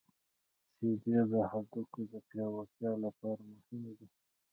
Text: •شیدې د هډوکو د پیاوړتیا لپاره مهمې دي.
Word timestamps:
•شیدې 0.75 1.17
د 1.31 1.33
هډوکو 1.51 1.99
د 2.11 2.13
پیاوړتیا 2.27 2.91
لپاره 3.05 3.41
مهمې 3.51 3.91
دي. 3.97 4.07